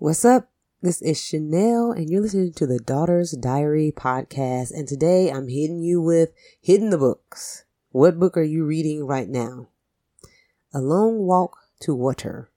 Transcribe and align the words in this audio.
What's 0.00 0.24
up? 0.24 0.48
This 0.80 1.02
is 1.02 1.20
Chanel, 1.20 1.90
and 1.90 2.08
you're 2.08 2.20
listening 2.22 2.52
to 2.52 2.68
the 2.68 2.78
Daughter's 2.78 3.32
Diary 3.32 3.92
podcast. 3.92 4.70
And 4.70 4.86
today 4.86 5.28
I'm 5.28 5.48
hitting 5.48 5.82
you 5.82 6.00
with 6.00 6.30
Hitting 6.60 6.90
the 6.90 6.98
Books. 6.98 7.64
What 7.90 8.20
book 8.20 8.36
are 8.36 8.44
you 8.44 8.64
reading 8.64 9.04
right 9.08 9.28
now? 9.28 9.66
A 10.72 10.80
Long 10.80 11.26
Walk 11.26 11.58
to 11.80 11.96
Water. 11.96 12.48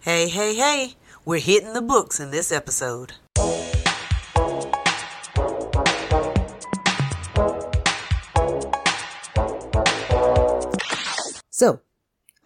Hey, 0.00 0.28
hey, 0.28 0.56
hey, 0.56 0.96
we're 1.24 1.40
hitting 1.40 1.72
the 1.72 1.80
books 1.80 2.20
in 2.20 2.30
this 2.30 2.52
episode. 2.52 3.14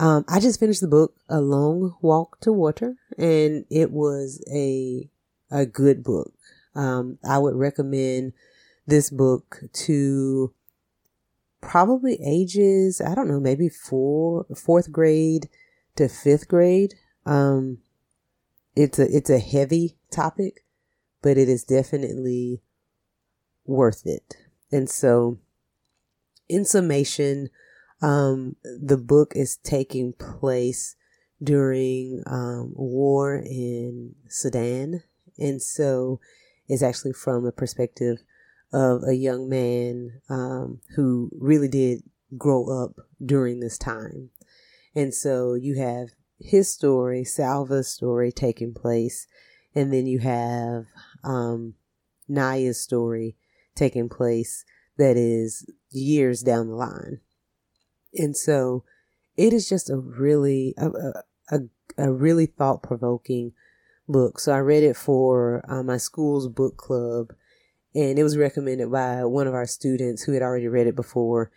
Um, 0.01 0.25
I 0.29 0.41
just 0.41 0.61
finished 0.61 0.81
the 0.81 0.89
book, 0.89 1.15
A 1.29 1.41
Long 1.41 1.97
Walk 2.01 2.41
to 2.41 2.53
Water, 2.53 2.97
and 3.17 3.65
it 3.71 3.91
was 3.91 4.43
a, 4.53 5.09
a 5.51 5.67
good 5.67 6.05
book. 6.05 6.33
Um, 6.75 7.19
I 7.29 7.39
would 7.39 7.55
recommend 7.55 8.33
this 8.87 9.11
book 9.11 9.61
to 9.73 10.53
probably 11.61 12.19
ages, 12.25 13.01
I 13.01 13.15
don't 13.15 13.29
know, 13.29 13.41
maybe 13.41 13.69
four, 13.69 14.47
fourth 14.57 14.93
grade 14.93 15.49
to 15.97 16.09
fifth 16.09 16.47
grade. 16.47 16.95
Um, 17.27 17.79
it's 18.77 18.99
a, 18.99 19.15
it's 19.15 19.31
a 19.31 19.41
heavy 19.41 19.97
topic, 20.11 20.65
but 21.23 21.37
it 21.37 21.49
is 21.49 21.65
definitely 21.65 22.63
worth 23.67 24.07
it. 24.07 24.37
And 24.71 24.89
so 24.89 25.39
in 26.49 26.65
summation, 26.65 27.51
um, 28.01 28.57
the 28.63 28.97
book 28.97 29.33
is 29.35 29.57
taking 29.57 30.13
place 30.13 30.97
during 31.43 32.23
um, 32.27 32.73
war 32.75 33.37
in 33.37 34.15
Sudan. 34.29 35.03
And 35.39 35.63
so 35.63 36.21
it's 36.69 36.83
actually 36.83 37.13
from 37.13 37.45
the 37.45 37.53
perspective 37.53 38.19
of 38.73 39.03
a 39.05 39.15
young 39.15 39.49
man 39.49 40.21
um, 40.29 40.81
who 40.97 41.31
really 41.39 41.69
did 41.69 42.03
grow 42.37 42.69
up 42.85 42.97
during 43.25 43.61
this 43.61 43.79
time. 43.79 44.31
And 44.95 45.15
so 45.15 45.55
you 45.55 45.77
have 45.79 46.11
his 46.41 46.73
story, 46.73 47.25
Salva's 47.25 47.89
story 47.89 48.31
taking 48.33 48.75
place, 48.75 49.27
and 49.75 49.93
then 49.93 50.07
you 50.07 50.19
have 50.21 50.87
um, 51.25 51.75
Nya's 52.29 52.81
story 52.81 53.37
taking 53.75 54.09
place 54.09 54.65
that 54.99 55.17
is 55.17 55.67
years 55.91 56.43
down 56.43 56.69
the 56.69 56.75
line. 56.75 57.21
And 58.15 58.37
so 58.37 58.85
it 59.37 59.53
is 59.53 59.69
just 59.69 59.91
a 59.91 59.97
really, 59.97 60.75
a, 60.77 60.91
a, 61.51 61.61
a 61.97 62.13
really 62.13 62.47
thought 62.47 62.83
provoking 62.83 63.53
book. 64.09 64.41
So 64.41 64.53
I 64.53 64.59
read 64.59 64.83
it 64.83 64.97
for 64.97 65.65
uh, 65.69 65.83
my 65.83 65.97
school's 65.97 66.49
book 66.49 66.77
club 66.77 67.33
and 67.95 68.19
it 68.19 68.23
was 68.23 68.37
recommended 68.37 68.91
by 68.91 69.25
one 69.25 69.47
of 69.47 69.55
our 69.55 69.67
students 69.67 70.23
who 70.23 70.33
had 70.33 70.43
already 70.43 70.69
read 70.69 70.87
it 70.87 70.97
before. 70.97 71.51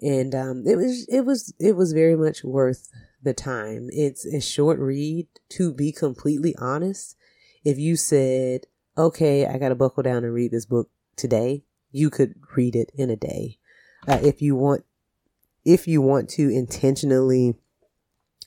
And, 0.00 0.34
um, 0.34 0.64
it 0.66 0.76
was, 0.76 1.06
it 1.08 1.22
was, 1.22 1.52
it 1.58 1.76
was 1.76 1.92
very 1.92 2.16
much 2.16 2.44
worth 2.44 2.88
the 3.22 3.34
time. 3.34 3.88
It's 3.90 4.24
a 4.24 4.40
short 4.40 4.78
read 4.78 5.26
to 5.50 5.72
be 5.72 5.92
completely 5.92 6.54
honest. 6.56 7.16
If 7.64 7.78
you 7.78 7.96
said, 7.96 8.66
okay, 8.96 9.46
I 9.46 9.58
got 9.58 9.70
to 9.70 9.74
buckle 9.74 10.02
down 10.02 10.24
and 10.24 10.32
read 10.32 10.52
this 10.52 10.66
book 10.66 10.90
today, 11.16 11.64
you 11.90 12.10
could 12.10 12.34
read 12.56 12.76
it 12.76 12.90
in 12.94 13.10
a 13.10 13.16
day. 13.16 13.58
Uh, 14.06 14.20
if 14.22 14.40
you 14.40 14.54
want 14.54 14.84
if 15.68 15.86
you 15.86 16.00
want 16.00 16.30
to 16.30 16.48
intentionally 16.48 17.54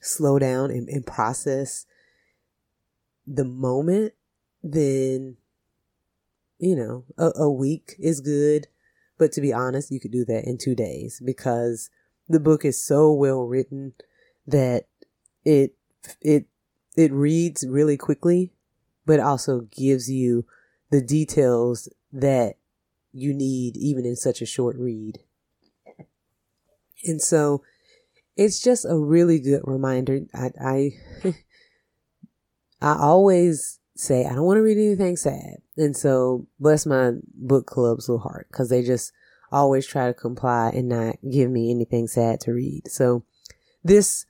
slow 0.02 0.40
down 0.40 0.72
and, 0.72 0.90
and 0.90 1.06
process 1.06 1.86
the 3.28 3.46
moment, 3.46 4.14
then, 4.64 5.38
you 6.58 6.76
know, 6.76 7.06
a, 7.20 7.44
a 7.44 7.52
week 7.52 7.96
is 8.00 8.22
good. 8.22 8.66
But 9.20 9.32
to 9.34 9.42
be 9.42 9.54
honest, 9.54 9.92
you 9.92 10.00
could 10.00 10.12
do 10.12 10.26
that 10.26 10.46
in 10.46 10.58
two 10.58 10.74
days 10.74 11.22
because 11.24 11.92
the 12.28 12.40
book 12.40 12.66
is 12.66 12.84
so 12.84 13.14
well 13.14 13.44
written 13.44 13.94
that 14.48 14.88
it, 15.46 15.76
it, 16.22 16.48
it 16.98 17.12
reads 17.12 17.64
really 17.68 17.98
quickly, 17.98 18.52
but 19.06 19.20
also 19.20 19.68
gives 19.78 20.10
you 20.10 20.48
the 20.90 21.02
details 21.02 21.88
that 22.12 22.56
you 23.14 23.32
need 23.32 23.78
even 23.78 24.08
in 24.08 24.16
such 24.16 24.42
a 24.42 24.48
short 24.48 24.76
read. 24.76 25.20
And 27.04 27.22
so 27.22 27.64
it's 28.36 28.62
just 28.62 28.86
a 28.86 28.98
really 28.98 29.40
good 29.40 29.62
reminder. 29.64 30.22
I, 30.34 30.50
I, 30.60 30.92
I 32.82 32.98
always 33.00 33.80
say, 33.96 34.26
I 34.26 34.34
don't 34.34 34.46
want 34.46 34.58
to 34.58 34.62
read 34.62 34.78
anything 34.78 35.18
sad. 35.18 35.58
And 35.78 35.96
so 35.96 36.48
bless 36.60 36.86
my 36.86 37.14
book 37.34 37.68
club's 37.68 38.10
little 38.10 38.22
heart 38.22 38.48
because 38.52 38.70
they 38.70 38.84
just 38.84 39.12
always 39.52 39.86
try 39.86 40.08
to 40.08 40.14
comply 40.14 40.72
and 40.74 40.90
not 40.90 41.18
give 41.30 41.52
me 41.52 41.72
anything 41.72 42.08
sad 42.08 42.40
to 42.42 42.54
read. 42.54 42.90
So 42.90 43.24
this 43.84 44.26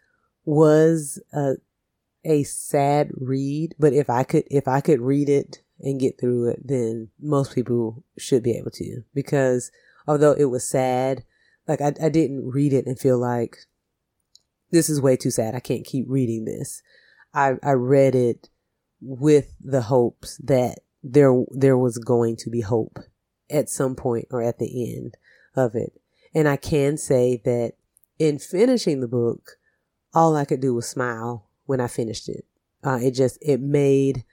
was 0.46 1.22
a, 1.34 1.54
a 2.26 2.44
sad 2.44 3.12
read, 3.16 3.76
but 3.80 3.94
if 3.94 4.10
I 4.10 4.24
could, 4.24 4.44
if 4.50 4.68
I 4.68 4.82
could 4.82 5.00
read 5.00 5.30
it 5.30 5.62
and 5.80 6.00
get 6.00 6.20
through 6.20 6.50
it, 6.50 6.68
then 6.68 7.10
most 7.20 7.54
people 7.54 8.04
should 8.18 8.44
be 8.44 8.58
able 8.58 8.72
to 8.72 9.04
because 9.14 9.72
although 10.08 10.34
it 10.34 10.46
was 10.46 10.68
sad, 10.68 11.24
like 11.72 11.82
I, 11.82 12.06
I 12.06 12.10
didn't 12.10 12.50
read 12.50 12.74
it 12.74 12.86
and 12.86 13.00
feel 13.00 13.18
like 13.18 13.58
this 14.72 14.90
is 14.90 15.02
way 15.02 15.16
too 15.16 15.32
sad. 15.32 15.56
I 15.56 15.60
can't 15.60 15.86
keep 15.86 16.06
reading 16.08 16.46
this. 16.46 16.82
I, 17.34 17.54
I 17.64 17.72
read 17.72 18.14
it 18.14 18.50
with 19.02 19.54
the 19.64 19.82
hopes 19.82 20.38
that 20.44 20.80
there, 21.02 21.34
there 21.52 21.78
was 21.78 21.98
going 21.98 22.36
to 22.38 22.50
be 22.50 22.62
hope 22.62 23.00
at 23.50 23.70
some 23.70 23.96
point 23.96 24.28
or 24.32 24.42
at 24.42 24.60
the 24.60 24.94
end 24.94 25.16
of 25.56 25.76
it. 25.76 25.94
And 26.34 26.48
I 26.48 26.58
can 26.58 26.98
say 26.98 27.42
that 27.46 27.74
in 28.20 28.38
finishing 28.38 29.00
the 29.00 29.08
book, 29.08 29.58
all 30.14 30.36
I 30.36 30.46
could 30.46 30.60
do 30.60 30.74
was 30.74 30.88
smile 30.88 31.48
when 31.66 31.80
I 31.80 31.88
finished 31.88 32.28
it. 32.30 32.46
Uh, 32.84 33.00
it 33.02 33.12
just, 33.12 33.38
it 33.42 33.62
made 33.62 34.24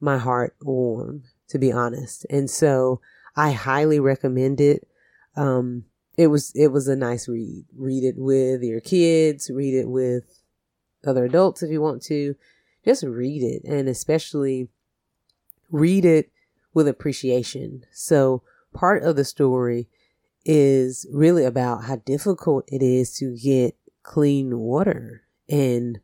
my 0.00 0.18
heart 0.18 0.56
warm, 0.62 1.24
to 1.48 1.58
be 1.58 1.72
honest. 1.72 2.26
And 2.30 2.50
so 2.50 3.00
I 3.36 3.52
highly 3.52 4.00
recommend 4.00 4.60
it. 4.60 4.88
Um, 5.36 5.84
it 6.16 6.28
was 6.28 6.52
it 6.54 6.68
was 6.68 6.88
a 6.88 6.96
nice 6.96 7.28
read. 7.28 7.64
Read 7.76 8.04
it 8.04 8.16
with 8.16 8.62
your 8.62 8.80
kids, 8.80 9.50
read 9.50 9.74
it 9.74 9.88
with 9.88 10.42
other 11.06 11.24
adults 11.24 11.62
if 11.62 11.70
you 11.70 11.80
want 11.80 12.02
to. 12.04 12.34
Just 12.84 13.02
read 13.02 13.42
it 13.42 13.62
and 13.64 13.88
especially 13.88 14.68
read 15.70 16.04
it 16.04 16.30
with 16.72 16.88
appreciation. 16.88 17.84
So 17.92 18.42
part 18.72 19.02
of 19.02 19.16
the 19.16 19.24
story 19.24 19.88
is 20.44 21.06
really 21.12 21.44
about 21.44 21.84
how 21.84 21.96
difficult 21.96 22.64
it 22.68 22.82
is 22.82 23.16
to 23.18 23.36
get 23.36 23.76
clean 24.04 24.58
water 24.58 25.22
and 25.48 25.98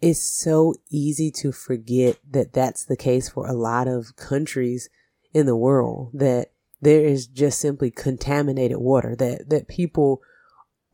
it's 0.00 0.22
so 0.22 0.74
easy 0.90 1.30
to 1.30 1.52
forget 1.52 2.16
that 2.30 2.52
that's 2.52 2.84
the 2.84 2.96
case 2.96 3.28
for 3.28 3.46
a 3.46 3.52
lot 3.52 3.88
of 3.88 4.16
countries 4.16 4.88
in 5.34 5.46
the 5.46 5.56
world 5.56 6.10
that 6.14 6.52
there 6.80 7.04
is 7.04 7.26
just 7.26 7.60
simply 7.60 7.90
contaminated 7.90 8.78
water 8.78 9.16
that, 9.16 9.48
that 9.50 9.68
people 9.68 10.20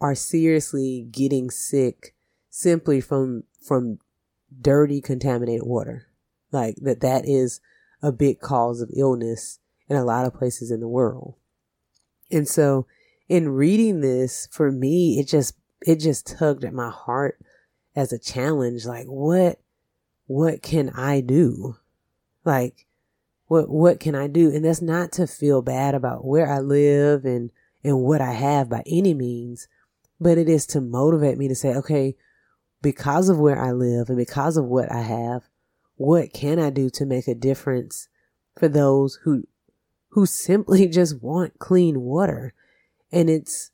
are 0.00 0.14
seriously 0.14 1.06
getting 1.10 1.50
sick 1.50 2.14
simply 2.50 3.00
from, 3.00 3.44
from 3.60 3.98
dirty 4.60 5.00
contaminated 5.00 5.66
water. 5.66 6.06
Like 6.52 6.76
that, 6.82 7.00
that 7.00 7.26
is 7.26 7.60
a 8.02 8.12
big 8.12 8.40
cause 8.40 8.80
of 8.80 8.90
illness 8.96 9.58
in 9.88 9.96
a 9.96 10.04
lot 10.04 10.24
of 10.24 10.34
places 10.34 10.70
in 10.70 10.80
the 10.80 10.88
world. 10.88 11.34
And 12.30 12.48
so 12.48 12.86
in 13.28 13.50
reading 13.50 14.00
this, 14.00 14.48
for 14.50 14.70
me, 14.70 15.18
it 15.18 15.28
just, 15.28 15.54
it 15.82 15.96
just 15.96 16.26
tugged 16.26 16.64
at 16.64 16.72
my 16.72 16.90
heart 16.90 17.38
as 17.94 18.12
a 18.12 18.18
challenge. 18.18 18.86
Like 18.86 19.06
what, 19.06 19.60
what 20.26 20.62
can 20.62 20.90
I 20.90 21.20
do? 21.20 21.76
Like, 22.44 22.86
what 23.46 23.68
what 23.68 24.00
can 24.00 24.14
I 24.14 24.26
do? 24.26 24.50
And 24.50 24.64
that's 24.64 24.82
not 24.82 25.12
to 25.12 25.26
feel 25.26 25.62
bad 25.62 25.94
about 25.94 26.24
where 26.24 26.50
I 26.50 26.60
live 26.60 27.24
and 27.24 27.50
and 27.82 28.00
what 28.00 28.20
I 28.20 28.32
have 28.32 28.70
by 28.70 28.82
any 28.86 29.12
means, 29.12 29.68
but 30.18 30.38
it 30.38 30.48
is 30.48 30.66
to 30.68 30.80
motivate 30.80 31.36
me 31.36 31.48
to 31.48 31.54
say, 31.54 31.74
okay, 31.74 32.16
because 32.80 33.28
of 33.28 33.38
where 33.38 33.60
I 33.60 33.72
live 33.72 34.08
and 34.08 34.16
because 34.16 34.56
of 34.56 34.64
what 34.64 34.90
I 34.90 35.02
have, 35.02 35.42
what 35.96 36.32
can 36.32 36.58
I 36.58 36.70
do 36.70 36.88
to 36.90 37.06
make 37.06 37.28
a 37.28 37.34
difference 37.34 38.08
for 38.58 38.68
those 38.68 39.20
who 39.24 39.44
who 40.10 40.26
simply 40.26 40.86
just 40.88 41.22
want 41.22 41.58
clean 41.58 42.00
water? 42.00 42.54
And 43.12 43.28
it's 43.28 43.70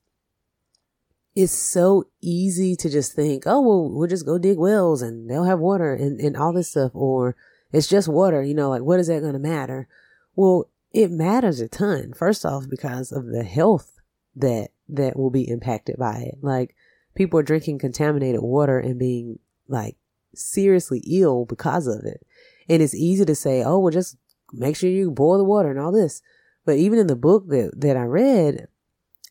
it's 1.36 1.52
so 1.52 2.04
easy 2.20 2.74
to 2.74 2.90
just 2.90 3.12
think, 3.14 3.44
oh 3.46 3.60
well, 3.60 3.88
we'll 3.88 4.08
just 4.08 4.26
go 4.26 4.36
dig 4.36 4.58
wells 4.58 5.02
and 5.02 5.30
they'll 5.30 5.44
have 5.44 5.60
water 5.60 5.94
and, 5.94 6.20
and 6.20 6.36
all 6.36 6.52
this 6.52 6.70
stuff 6.70 6.90
or 6.92 7.36
it's 7.72 7.86
just 7.86 8.08
water, 8.08 8.42
you 8.42 8.54
know, 8.54 8.70
like 8.70 8.82
what 8.82 9.00
is 9.00 9.06
that 9.08 9.20
going 9.20 9.32
to 9.32 9.38
matter? 9.38 9.88
Well, 10.34 10.68
it 10.92 11.10
matters 11.10 11.60
a 11.60 11.68
ton. 11.68 12.12
First 12.14 12.44
off, 12.44 12.68
because 12.68 13.12
of 13.12 13.26
the 13.26 13.44
health 13.44 14.00
that, 14.36 14.70
that 14.88 15.16
will 15.16 15.30
be 15.30 15.48
impacted 15.48 15.96
by 15.98 16.18
it. 16.18 16.38
Like 16.42 16.74
people 17.14 17.38
are 17.38 17.44
drinking 17.44 17.78
contaminated 17.78 18.42
water 18.42 18.78
and 18.78 18.98
being 18.98 19.38
like 19.68 19.96
seriously 20.34 21.02
ill 21.06 21.44
because 21.44 21.86
of 21.86 22.04
it. 22.04 22.26
And 22.68 22.82
it's 22.82 22.94
easy 22.94 23.24
to 23.24 23.34
say, 23.34 23.62
oh, 23.62 23.78
well, 23.78 23.92
just 23.92 24.16
make 24.52 24.76
sure 24.76 24.90
you 24.90 25.10
boil 25.10 25.38
the 25.38 25.44
water 25.44 25.70
and 25.70 25.78
all 25.78 25.92
this. 25.92 26.22
But 26.64 26.76
even 26.76 26.98
in 26.98 27.06
the 27.06 27.16
book 27.16 27.48
that, 27.48 27.72
that 27.76 27.96
I 27.96 28.02
read, 28.02 28.68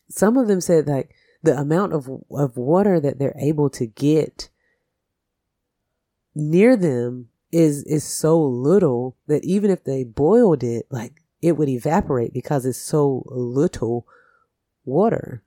some 0.08 0.36
of 0.36 0.48
them 0.48 0.60
said 0.60 0.86
like 0.88 1.14
the 1.42 1.56
amount 1.56 1.92
of, 1.92 2.08
of 2.30 2.56
water 2.56 3.00
that 3.00 3.18
they're 3.18 3.36
able 3.38 3.70
to 3.70 3.86
get 3.86 4.50
near 6.34 6.76
them 6.76 7.28
is, 7.52 7.84
is 7.84 8.04
so 8.04 8.40
little 8.40 9.16
that 9.26 9.44
even 9.44 9.70
if 9.70 9.84
they 9.84 10.04
boiled 10.04 10.62
it, 10.62 10.86
like 10.90 11.22
it 11.42 11.52
would 11.56 11.68
evaporate 11.68 12.32
because 12.32 12.66
it's 12.66 12.78
so 12.78 13.24
little 13.26 14.06
water. 14.84 15.42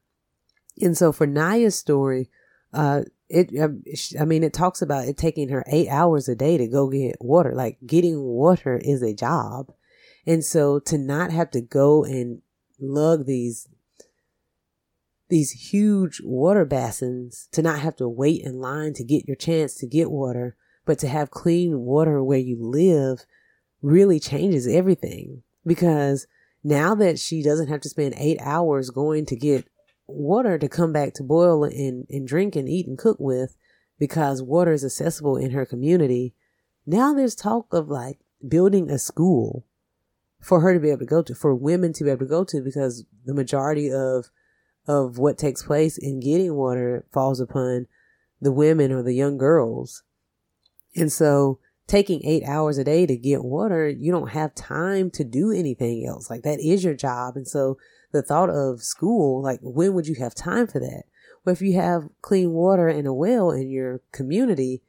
And 0.82 0.98
so 0.98 1.12
for 1.12 1.28
Nya's 1.28 1.76
story, 1.76 2.30
uh, 2.74 3.04
it, 3.30 3.50
um, 3.60 3.84
I 4.20 4.26
mean, 4.26 4.44
it 4.44 4.54
talks 4.54 4.82
about 4.82 5.08
it 5.08 5.18
taking 5.18 5.50
her 5.50 5.64
eight 5.68 5.88
hours 5.90 6.28
a 6.28 6.36
day 6.36 6.58
to 6.58 6.68
go 6.68 6.90
get 6.90 7.18
water. 7.20 7.54
Like 7.54 7.78
getting 7.86 8.22
water 8.22 8.80
is 8.84 9.02
a 9.02 9.14
job. 9.14 9.72
And 10.26 10.44
so 10.44 10.80
to 10.80 10.98
not 10.98 11.32
have 11.32 11.52
to 11.52 11.62
go 11.62 12.04
and 12.04 12.42
lug 12.80 13.26
these, 13.26 13.68
these 15.30 15.52
huge 15.52 16.22
water 16.24 16.66
basins, 16.66 17.48
to 17.52 17.62
not 17.62 17.80
have 17.80 17.96
to 17.98 18.08
wait 18.08 18.42
in 18.44 18.60
line 18.60 18.94
to 18.94 19.04
get 19.04 19.28
your 19.28 19.36
chance 19.36 19.76
to 19.76 19.88
get 19.88 20.12
water, 20.12 20.56
but 20.85 21.00
to 21.00 21.07
have 21.07 21.31
clean 21.31 21.80
water 21.80 22.24
where 22.24 22.39
you 22.39 22.57
live 22.59 23.25
really 23.81 24.19
changes 24.19 24.68
everything 24.68 25.44
because 25.65 26.27
now 26.63 26.95
that 26.95 27.19
she 27.19 27.44
doesn't 27.44 27.68
have 27.68 27.81
to 27.81 27.89
spend 27.89 28.13
eight 28.18 28.39
hours 28.41 28.89
going 28.89 29.25
to 29.25 29.35
get 29.35 29.68
water 30.07 30.57
to 30.57 30.69
come 30.69 30.94
back 30.94 31.13
to 31.13 31.24
boil 31.24 31.63
and, 31.63 32.06
and 32.09 32.27
drink 32.27 32.56
and 32.56 32.68
eat 32.69 32.88
and 32.88 32.97
cook 32.97 33.18
with 33.19 33.56
because 34.00 34.41
water 34.41 34.74
is 34.74 34.83
accessible 34.83 35.38
in 35.38 35.51
her 35.51 35.65
community. 35.65 36.33
Now 36.85 37.13
there's 37.13 37.35
talk 37.35 37.74
of 37.74 37.89
like 37.89 38.19
building 38.47 38.89
a 38.89 39.00
school 39.00 39.65
for 40.41 40.59
her 40.59 40.74
to 40.74 40.80
be 40.80 40.89
able 40.89 41.00
to 41.00 41.06
go 41.06 41.21
to, 41.21 41.33
for 41.33 41.56
women 41.56 41.94
to 41.94 42.03
be 42.03 42.09
able 42.09 42.19
to 42.19 42.25
go 42.25 42.44
to 42.44 42.62
because 42.62 43.06
the 43.25 43.33
majority 43.33 43.91
of 43.91 44.30
of 44.85 45.18
what 45.18 45.38
takes 45.38 45.63
place 45.63 45.97
in 45.97 46.19
getting 46.19 46.56
water 46.56 47.06
falls 47.13 47.39
upon 47.39 47.88
the 48.41 48.51
women 48.51 48.91
or 48.91 49.01
the 49.01 49.13
young 49.13 49.38
girls. 49.38 50.03
And 50.95 51.12
so 51.12 51.60
taking 51.88 52.25
eight 52.25 52.44
hours 52.44 52.78
a 52.78 52.84
day 52.84 53.06
to 53.06 53.18
get 53.18 53.44
water, 53.44 53.88
you 53.88 54.12
don't 54.12 54.30
have 54.31 54.56
time 54.56 55.10
to 55.12 55.24
do 55.24 55.51
anything 55.51 56.06
else. 56.07 56.30
Like 56.30 56.44
that 56.44 56.60
is 56.60 56.84
your 56.84 56.94
job. 56.94 57.36
And 57.36 57.48
so 57.48 57.78
the 58.12 58.22
thought 58.22 58.50
of 58.50 58.81
school, 58.81 59.42
like 59.42 59.60
when 59.62 59.94
would 59.94 60.07
you 60.07 60.16
have 60.16 60.36
time 60.36 60.68
for 60.68 60.80
that? 60.80 61.04
Well, 61.44 61.54
if 61.54 61.62
you 61.62 61.74
have 61.74 62.10
clean 62.22 62.51
water 62.51 62.88
and 62.88 63.07
a 63.07 63.13
well 63.13 63.51
in 63.51 63.69
your 63.69 64.01
community, 64.12 64.81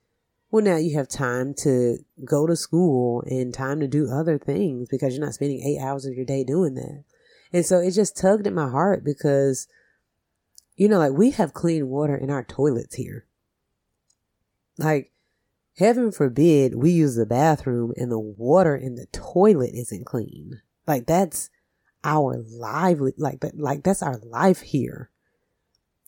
well, 0.51 0.63
now 0.63 0.77
you 0.77 0.97
have 0.97 1.09
time 1.09 1.53
to 1.63 1.99
go 2.25 2.47
to 2.47 2.55
school 2.55 3.25
and 3.27 3.53
time 3.53 3.81
to 3.81 3.89
do 3.89 4.09
other 4.09 4.39
things 4.39 4.89
because 4.89 5.13
you're 5.13 5.25
not 5.25 5.35
spending 5.35 5.63
eight 5.63 5.83
hours 5.83 6.07
of 6.07 6.15
your 6.15 6.25
day 6.25 6.45
doing 6.45 6.75
that. 6.75 7.03
And 7.53 7.67
so 7.67 7.81
it 7.81 7.91
just 7.91 8.17
tugged 8.17 8.47
at 8.47 8.53
my 8.53 8.69
heart 8.69 9.05
because, 9.05 9.67
you 10.77 10.89
know, 10.89 10.99
like 10.99 11.13
we 11.13 11.33
have 11.33 11.55
clean 11.55 11.89
water 11.89 12.17
in 12.17 12.31
our 12.31 12.45
toilets 12.45 12.95
here. 12.95 13.27
Like, 14.79 15.11
heaven 15.77 16.13
forbid 16.13 16.75
we 16.75 16.91
use 16.91 17.17
the 17.17 17.27
bathroom 17.27 17.93
and 17.97 18.11
the 18.11 18.19
water 18.19 18.77
in 18.77 18.95
the 18.95 19.07
toilet 19.07 19.71
isn't 19.75 20.07
clean. 20.07 20.61
Like 20.87 21.07
that's 21.07 21.51
our 22.03 22.37
lively 22.51 23.15
like 23.17 23.41
that 23.41 23.59
like 23.59 23.83
that's 23.83 24.03
our 24.03 24.19
life 24.19 24.61
here. 24.61 25.11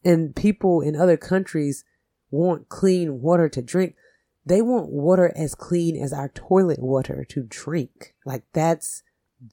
And 0.05 0.37
people 0.37 0.81
in 0.81 0.95
other 0.95 1.17
countries 1.17 1.85
want 2.31 2.69
clean 2.69 3.21
water 3.21 3.49
to 3.49 3.63
drink. 3.63 3.97
They 4.45 4.63
want 4.63 4.91
water 4.91 5.33
as 5.35 5.55
clean 5.55 6.01
as 6.01 6.13
our 6.13 6.29
toilet 6.29 6.81
water 6.81 7.27
to 7.31 7.43
drink. 7.43 8.15
Like 8.25 8.45
that's 8.53 9.03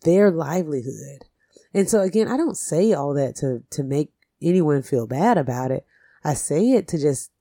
their 0.03 0.29
livelihood. 0.29 1.25
And 1.73 1.89
so 1.89 2.01
again, 2.01 2.27
I 2.27 2.37
don't 2.37 2.57
say 2.57 2.93
all 2.93 3.13
that 3.15 3.35
to 3.37 3.63
to 3.71 3.83
make 3.83 4.11
anyone 4.41 4.83
feel 4.83 5.07
bad 5.07 5.37
about 5.37 5.71
it. 5.71 5.85
I 6.23 6.35
say 6.35 6.71
it 6.71 6.87
to 6.89 6.99
just 6.99 7.31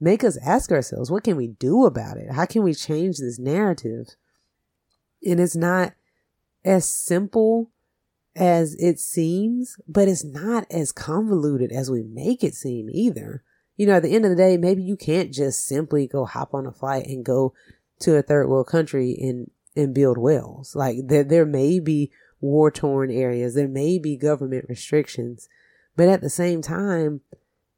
make 0.00 0.24
us 0.24 0.38
ask 0.44 0.72
ourselves, 0.72 1.10
what 1.10 1.24
can 1.24 1.36
we 1.36 1.48
do 1.48 1.84
about 1.84 2.16
it? 2.16 2.32
How 2.32 2.46
can 2.46 2.62
we 2.62 2.74
change 2.74 3.18
this 3.18 3.38
narrative? 3.38 4.16
And 5.24 5.38
it's 5.38 5.56
not 5.56 5.92
as 6.64 6.88
simple 6.88 7.70
as 8.34 8.74
it 8.78 8.98
seems, 8.98 9.76
but 9.86 10.08
it's 10.08 10.24
not 10.24 10.66
as 10.70 10.92
convoluted 10.92 11.72
as 11.72 11.90
we 11.90 12.02
make 12.02 12.42
it 12.42 12.54
seem 12.54 12.88
either. 12.90 13.42
You 13.76 13.86
know, 13.86 13.94
at 13.94 14.02
the 14.02 14.14
end 14.14 14.24
of 14.24 14.30
the 14.30 14.36
day, 14.36 14.56
maybe 14.56 14.82
you 14.82 14.96
can't 14.96 15.32
just 15.32 15.66
simply 15.66 16.06
go 16.06 16.24
hop 16.24 16.54
on 16.54 16.66
a 16.66 16.72
flight 16.72 17.06
and 17.06 17.24
go 17.24 17.54
to 18.00 18.16
a 18.16 18.22
third 18.22 18.48
world 18.48 18.66
country 18.66 19.16
and, 19.20 19.50
and 19.76 19.94
build 19.94 20.16
wells. 20.16 20.74
Like 20.74 20.96
there, 21.06 21.24
there 21.24 21.46
may 21.46 21.80
be 21.80 22.10
war 22.40 22.70
torn 22.70 23.10
areas. 23.10 23.54
There 23.54 23.68
may 23.68 23.98
be 23.98 24.16
government 24.16 24.66
restrictions, 24.68 25.48
but 25.96 26.08
at 26.08 26.20
the 26.20 26.30
same 26.30 26.62
time, 26.62 27.20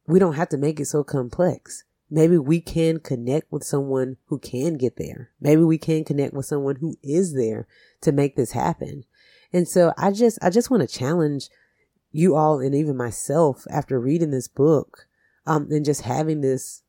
we 0.06 0.18
don't 0.18 0.34
have 0.34 0.48
to 0.50 0.58
make 0.58 0.80
it 0.80 0.86
so 0.86 1.02
complex. 1.02 1.84
Maybe 2.12 2.37
we 2.37 2.61
can 2.61 3.00
connect 3.00 3.50
with 3.50 3.64
someone 3.64 4.19
who 4.26 4.38
can 4.38 4.75
get 4.75 4.97
there. 4.97 5.31
Maybe 5.41 5.62
we 5.62 5.79
can 5.79 6.05
connect 6.05 6.35
with 6.35 6.44
someone 6.44 6.76
who 6.76 6.99
is 7.03 7.35
there 7.35 7.67
to 8.03 8.12
make 8.12 8.37
this 8.37 8.53
happen. 8.53 9.05
And 9.50 9.67
so 9.67 9.94
I 9.97 10.11
just, 10.11 10.38
I 10.43 10.50
just 10.50 10.70
want 10.70 10.82
to 10.82 10.87
challenge 10.87 11.49
you 12.11 12.37
all 12.37 12.61
and 12.61 12.75
even 12.75 12.99
myself 12.99 13.67
after 13.70 13.99
reading 13.99 14.31
this 14.31 14.47
book, 14.47 15.06
um, 15.47 15.69
and 15.70 15.87
just 15.87 16.03
having 16.03 16.43
this, 16.43 16.82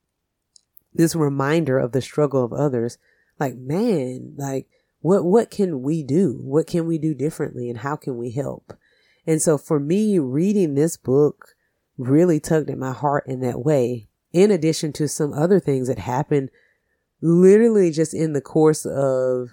this 0.93 1.15
reminder 1.15 1.79
of 1.79 1.93
the 1.93 2.01
struggle 2.01 2.43
of 2.43 2.51
others. 2.51 2.97
Like, 3.39 3.55
man, 3.55 4.33
like, 4.37 4.67
what, 4.99 5.23
what 5.23 5.49
can 5.49 5.83
we 5.83 6.03
do? 6.03 6.37
What 6.41 6.67
can 6.67 6.85
we 6.85 6.97
do 6.97 7.13
differently 7.13 7.69
and 7.69 7.79
how 7.79 7.95
can 7.95 8.17
we 8.17 8.31
help? 8.31 8.73
And 9.25 9.41
so 9.41 9.57
for 9.57 9.79
me, 9.79 10.19
reading 10.19 10.75
this 10.75 10.97
book 10.97 11.55
really 11.97 12.41
tugged 12.41 12.69
at 12.69 12.77
my 12.77 12.91
heart 12.91 13.25
in 13.25 13.39
that 13.39 13.63
way 13.63 14.09
in 14.33 14.51
addition 14.51 14.91
to 14.93 15.07
some 15.07 15.31
other 15.31 15.59
things 15.59 15.87
that 15.87 15.99
happened 15.99 16.49
literally 17.21 17.91
just 17.91 18.13
in 18.13 18.33
the 18.33 18.41
course 18.41 18.85
of 18.85 19.51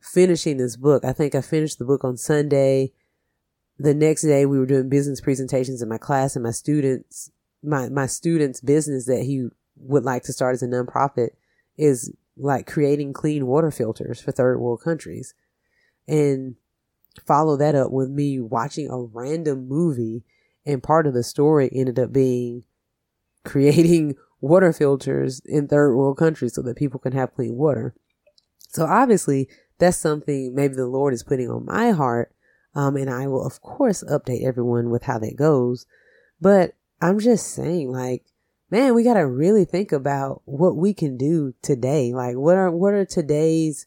finishing 0.00 0.56
this 0.56 0.76
book. 0.76 1.04
I 1.04 1.12
think 1.12 1.34
I 1.34 1.42
finished 1.42 1.78
the 1.78 1.84
book 1.84 2.04
on 2.04 2.16
Sunday. 2.16 2.92
The 3.78 3.94
next 3.94 4.22
day 4.22 4.46
we 4.46 4.58
were 4.58 4.66
doing 4.66 4.88
business 4.88 5.20
presentations 5.20 5.82
in 5.82 5.88
my 5.88 5.98
class 5.98 6.36
and 6.36 6.42
my 6.42 6.52
students, 6.52 7.30
my, 7.62 7.88
my 7.88 8.06
student's 8.06 8.60
business 8.60 9.06
that 9.06 9.24
he 9.24 9.48
would 9.76 10.04
like 10.04 10.22
to 10.24 10.32
start 10.32 10.54
as 10.54 10.62
a 10.62 10.68
nonprofit 10.68 11.30
is 11.76 12.12
like 12.36 12.66
creating 12.66 13.12
clean 13.12 13.46
water 13.46 13.70
filters 13.70 14.20
for 14.20 14.32
third 14.32 14.58
world 14.58 14.80
countries. 14.82 15.34
And 16.08 16.56
follow 17.26 17.56
that 17.56 17.74
up 17.74 17.90
with 17.90 18.08
me 18.08 18.40
watching 18.40 18.88
a 18.88 18.98
random 18.98 19.68
movie 19.68 20.24
and 20.64 20.82
part 20.82 21.06
of 21.06 21.14
the 21.14 21.22
story 21.22 21.68
ended 21.72 21.98
up 21.98 22.12
being 22.12 22.64
creating 23.44 24.16
water 24.40 24.72
filters 24.72 25.40
in 25.44 25.68
third 25.68 25.94
world 25.94 26.18
countries 26.18 26.54
so 26.54 26.62
that 26.62 26.76
people 26.76 27.00
can 27.00 27.12
have 27.12 27.34
clean 27.34 27.56
water. 27.56 27.94
So 28.68 28.86
obviously 28.86 29.48
that's 29.78 29.96
something 29.96 30.54
maybe 30.54 30.74
the 30.74 30.86
Lord 30.86 31.14
is 31.14 31.22
putting 31.22 31.50
on 31.50 31.66
my 31.66 31.90
heart. 31.90 32.34
Um, 32.74 32.96
and 32.96 33.10
I 33.10 33.26
will 33.26 33.46
of 33.46 33.60
course 33.60 34.02
update 34.04 34.44
everyone 34.44 34.90
with 34.90 35.04
how 35.04 35.18
that 35.18 35.36
goes. 35.36 35.86
But 36.40 36.74
I'm 37.00 37.18
just 37.18 37.54
saying 37.54 37.90
like, 37.90 38.24
man, 38.70 38.94
we 38.94 39.04
got 39.04 39.14
to 39.14 39.26
really 39.26 39.64
think 39.64 39.92
about 39.92 40.42
what 40.44 40.76
we 40.76 40.94
can 40.94 41.16
do 41.16 41.54
today. 41.62 42.12
Like 42.12 42.36
what 42.36 42.56
are, 42.56 42.70
what 42.70 42.94
are 42.94 43.04
today's, 43.04 43.86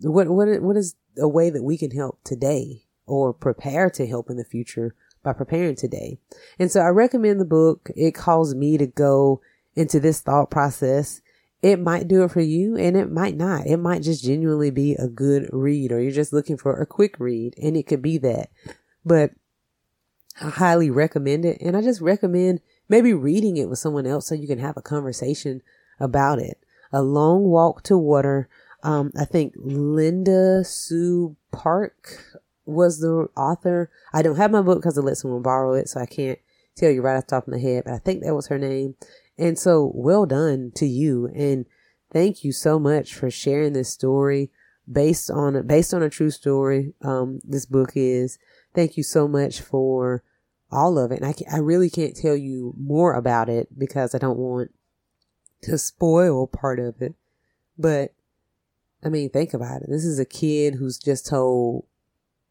what, 0.00 0.28
what, 0.28 0.62
what 0.62 0.76
is 0.76 0.96
a 1.18 1.28
way 1.28 1.50
that 1.50 1.62
we 1.62 1.76
can 1.78 1.90
help 1.90 2.18
today 2.24 2.82
or 3.06 3.32
prepare 3.32 3.90
to 3.90 4.06
help 4.06 4.30
in 4.30 4.36
the 4.36 4.44
future 4.44 4.94
by 5.26 5.32
preparing 5.32 5.74
today. 5.74 6.18
And 6.56 6.70
so 6.70 6.80
I 6.80 6.88
recommend 6.88 7.40
the 7.40 7.44
book. 7.44 7.90
It 7.96 8.12
calls 8.12 8.54
me 8.54 8.78
to 8.78 8.86
go 8.86 9.42
into 9.74 9.98
this 9.98 10.20
thought 10.20 10.52
process. 10.52 11.20
It 11.62 11.80
might 11.80 12.06
do 12.06 12.22
it 12.22 12.30
for 12.30 12.40
you 12.40 12.76
and 12.76 12.96
it 12.96 13.10
might 13.10 13.36
not. 13.36 13.66
It 13.66 13.78
might 13.78 14.02
just 14.04 14.22
genuinely 14.22 14.70
be 14.70 14.94
a 14.94 15.08
good 15.08 15.48
read 15.52 15.90
or 15.90 16.00
you're 16.00 16.12
just 16.12 16.32
looking 16.32 16.56
for 16.56 16.80
a 16.80 16.86
quick 16.86 17.18
read 17.18 17.54
and 17.60 17.76
it 17.76 17.88
could 17.88 18.02
be 18.02 18.18
that. 18.18 18.50
But 19.04 19.32
I 20.40 20.50
highly 20.50 20.90
recommend 20.90 21.44
it. 21.44 21.60
And 21.60 21.76
I 21.76 21.82
just 21.82 22.00
recommend 22.00 22.60
maybe 22.88 23.12
reading 23.12 23.56
it 23.56 23.68
with 23.68 23.80
someone 23.80 24.06
else 24.06 24.28
so 24.28 24.36
you 24.36 24.46
can 24.46 24.60
have 24.60 24.76
a 24.76 24.82
conversation 24.82 25.60
about 25.98 26.38
it. 26.38 26.60
A 26.92 27.02
long 27.02 27.42
walk 27.42 27.82
to 27.84 27.98
water. 27.98 28.48
Um, 28.84 29.10
I 29.18 29.24
think 29.24 29.54
Linda 29.56 30.62
Sue 30.62 31.34
Park 31.50 32.38
was 32.66 33.00
the 33.00 33.28
author. 33.36 33.90
I 34.12 34.22
don't 34.22 34.36
have 34.36 34.50
my 34.50 34.62
book 34.62 34.78
because 34.78 34.98
I 34.98 35.00
let 35.00 35.16
someone 35.16 35.42
borrow 35.42 35.74
it, 35.74 35.88
so 35.88 36.00
I 36.00 36.06
can't 36.06 36.38
tell 36.76 36.90
you 36.90 37.02
right 37.02 37.16
off 37.16 37.26
the 37.26 37.30
top 37.30 37.46
of 37.46 37.52
my 37.52 37.58
head, 37.58 37.84
but 37.84 37.94
I 37.94 37.98
think 37.98 38.22
that 38.22 38.34
was 38.34 38.48
her 38.48 38.58
name. 38.58 38.94
And 39.38 39.58
so 39.58 39.90
well 39.94 40.26
done 40.26 40.72
to 40.76 40.86
you. 40.86 41.26
And 41.34 41.66
thank 42.12 42.44
you 42.44 42.52
so 42.52 42.78
much 42.78 43.14
for 43.14 43.30
sharing 43.30 43.72
this 43.72 43.90
story 43.90 44.50
based 44.90 45.30
on, 45.30 45.66
based 45.66 45.92
on 45.94 46.02
a 46.02 46.10
true 46.10 46.30
story. 46.30 46.94
Um, 47.02 47.40
this 47.44 47.66
book 47.66 47.92
is, 47.94 48.38
thank 48.74 48.96
you 48.96 49.02
so 49.02 49.26
much 49.26 49.60
for 49.60 50.22
all 50.70 50.98
of 50.98 51.12
it. 51.12 51.20
And 51.20 51.26
I, 51.26 51.34
I 51.54 51.58
really 51.58 51.90
can't 51.90 52.16
tell 52.16 52.36
you 52.36 52.74
more 52.78 53.14
about 53.14 53.48
it 53.48 53.78
because 53.78 54.14
I 54.14 54.18
don't 54.18 54.38
want 54.38 54.70
to 55.62 55.78
spoil 55.78 56.46
part 56.46 56.78
of 56.78 57.00
it, 57.00 57.14
but 57.78 58.12
I 59.04 59.08
mean, 59.08 59.30
think 59.30 59.54
about 59.54 59.82
it. 59.82 59.88
This 59.88 60.04
is 60.04 60.18
a 60.18 60.24
kid 60.24 60.74
who's 60.74 60.98
just 60.98 61.26
told 61.26 61.86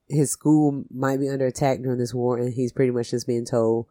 his 0.08 0.32
school 0.32 0.86
might 0.94 1.20
be 1.20 1.30
under 1.30 1.46
attack 1.46 1.82
during 1.82 2.00
this 2.00 2.14
war, 2.14 2.38
and 2.38 2.54
he's 2.54 2.72
pretty 2.72 2.92
much 2.92 3.12
just 3.12 3.28
being 3.28 3.46
told, 3.46 3.88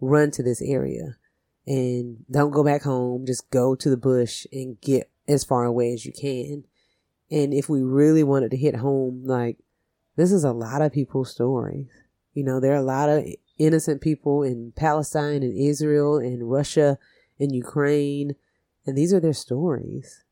run 0.00 0.30
to 0.32 0.42
this 0.42 0.60
area 0.60 1.16
and 1.66 2.24
don't 2.30 2.50
go 2.50 2.64
back 2.64 2.82
home. 2.82 3.26
Just 3.26 3.50
go 3.50 3.74
to 3.74 3.90
the 3.90 3.96
bush 3.96 4.46
and 4.52 4.80
get 4.80 5.10
as 5.28 5.44
far 5.44 5.64
away 5.64 5.92
as 5.92 6.04
you 6.04 6.12
can. 6.12 6.64
And 7.30 7.54
if 7.54 7.68
we 7.68 7.80
really 7.80 8.24
wanted 8.24 8.50
to 8.50 8.56
hit 8.56 8.76
home, 8.76 9.22
like, 9.24 9.58
this 10.16 10.32
is 10.32 10.44
a 10.44 10.52
lot 10.52 10.82
of 10.82 10.92
people's 10.92 11.30
stories. 11.30 11.86
You 12.34 12.44
know, 12.44 12.60
there 12.60 12.72
are 12.72 12.76
a 12.76 12.82
lot 12.82 13.08
of 13.08 13.24
innocent 13.58 14.00
people 14.00 14.42
in 14.42 14.72
Palestine 14.74 15.42
and 15.42 15.56
Israel 15.56 16.16
and 16.18 16.50
Russia 16.50 16.98
and 17.38 17.54
Ukraine, 17.54 18.34
and 18.86 18.96
these 18.96 19.12
are 19.12 19.20
their 19.20 19.32
stories. 19.32 20.24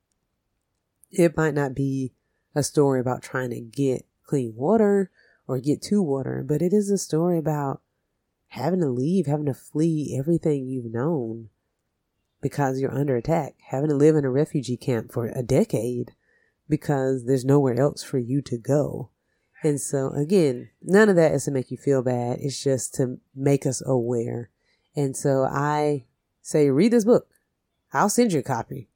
It 1.10 1.36
might 1.36 1.54
not 1.54 1.74
be 1.74 2.12
a 2.54 2.62
story 2.62 3.00
about 3.00 3.22
trying 3.22 3.50
to 3.50 3.60
get 3.60 4.06
clean 4.24 4.54
water 4.56 5.10
or 5.50 5.58
get 5.58 5.82
to 5.82 6.00
water, 6.00 6.44
but 6.46 6.62
it 6.62 6.72
is 6.72 6.90
a 6.90 6.98
story 6.98 7.36
about 7.36 7.80
having 8.48 8.80
to 8.80 8.88
leave, 8.88 9.26
having 9.26 9.46
to 9.46 9.54
flee 9.54 10.16
everything 10.16 10.66
you've 10.66 10.92
known 10.92 11.48
because 12.40 12.80
you're 12.80 12.94
under 12.94 13.16
attack, 13.16 13.54
having 13.70 13.90
to 13.90 13.96
live 13.96 14.14
in 14.14 14.24
a 14.24 14.30
refugee 14.30 14.76
camp 14.76 15.12
for 15.12 15.26
a 15.26 15.42
decade 15.42 16.12
because 16.68 17.26
there's 17.26 17.44
nowhere 17.44 17.78
else 17.80 18.02
for 18.02 18.18
you 18.18 18.40
to 18.42 18.56
go. 18.56 19.10
And 19.62 19.80
so 19.80 20.10
again, 20.10 20.70
none 20.80 21.08
of 21.08 21.16
that 21.16 21.32
is 21.32 21.44
to 21.44 21.50
make 21.50 21.70
you 21.70 21.76
feel 21.76 22.02
bad. 22.02 22.38
It's 22.40 22.62
just 22.62 22.94
to 22.94 23.18
make 23.34 23.66
us 23.66 23.82
aware. 23.84 24.50
And 24.94 25.16
so 25.16 25.44
I 25.44 26.04
say, 26.42 26.70
read 26.70 26.92
this 26.92 27.04
book. 27.04 27.26
I'll 27.92 28.08
send 28.08 28.32
you 28.32 28.38
a 28.38 28.44
copy. 28.44 28.88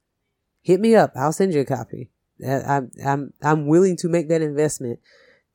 Hit 0.61 0.79
me 0.79 0.95
up. 0.95 1.11
I'll 1.15 1.33
send 1.33 1.53
you 1.53 1.61
a 1.61 1.65
copy. 1.65 2.11
Uh, 2.45 2.61
I'm, 2.65 2.91
I'm, 3.05 3.33
I'm 3.41 3.67
willing 3.67 3.97
to 3.97 4.09
make 4.09 4.29
that 4.29 4.41
investment 4.41 4.99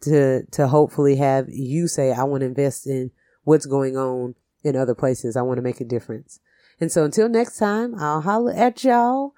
to, 0.02 0.45
to 0.52 0.69
hopefully 0.69 1.16
have 1.16 1.47
you 1.49 1.88
say, 1.88 2.12
I 2.12 2.25
want 2.25 2.40
to 2.40 2.47
invest 2.47 2.87
in 2.87 3.11
what's 3.45 3.66
going 3.66 3.97
on 3.97 4.35
in 4.62 4.76
other 4.76 4.95
places. 4.95 5.37
I 5.37 5.42
want 5.42 5.59
to 5.59 5.62
make 5.62 5.80
a 5.80 5.85
difference. 5.85 6.40
And 6.80 6.90
so 6.90 7.04
until 7.04 7.28
next 7.28 7.59
time, 7.59 7.95
I'll 7.99 8.23
holler 8.23 8.52
at 8.52 8.83
y'all. 8.85 9.35